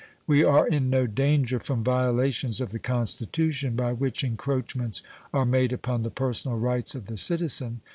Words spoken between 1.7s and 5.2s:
violations of the Constitution by which encroachments